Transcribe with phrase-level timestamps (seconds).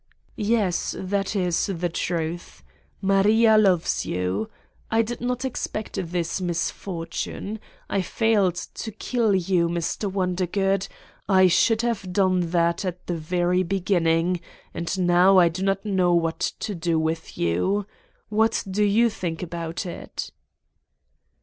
[0.35, 2.63] "Yes, that is the truth:
[3.03, 4.49] Maria loves you.
[4.89, 7.59] I did not expect this misfortune.
[7.87, 10.11] I failed to kill you, Mr.
[10.11, 10.87] Wondergood.
[11.29, 14.41] I should have done that at the very beginning
[14.73, 17.85] and now I do not know what to do with you.
[18.29, 20.31] What do you think about it!"